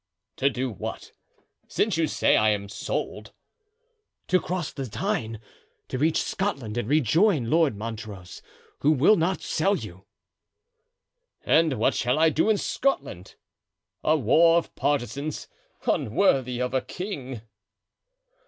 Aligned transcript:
"To 0.37 0.49
do 0.49 0.71
what? 0.71 1.11
since 1.67 1.95
you 1.95 2.07
say 2.07 2.35
I 2.35 2.49
am 2.49 2.69
sold." 2.69 3.33
"To 4.29 4.41
cross 4.41 4.71
the 4.73 4.87
Tyne, 4.87 5.39
reach 5.93 6.23
Scotland 6.23 6.75
and 6.75 6.87
rejoin 6.89 7.51
Lord 7.51 7.75
Montrose, 7.77 8.41
who 8.79 8.89
will 8.93 9.15
not 9.15 9.41
sell 9.41 9.77
you." 9.77 10.07
"And 11.45 11.73
what 11.73 11.93
shall 11.93 12.17
I 12.17 12.31
do 12.31 12.49
in 12.49 12.57
Scotland? 12.57 13.35
A 14.03 14.17
war 14.17 14.57
of 14.57 14.73
partisans, 14.73 15.47
unworthy 15.85 16.59
of 16.59 16.73
a 16.73 16.81
king." 16.81 17.43